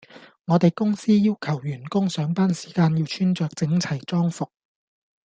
[0.45, 4.49] 我哋公司要求員工上班時間要穿著整齊裝服